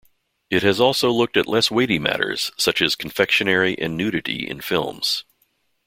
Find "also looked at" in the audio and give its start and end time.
0.79-1.45